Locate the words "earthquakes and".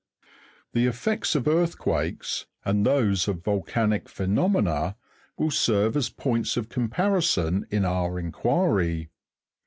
1.47-2.87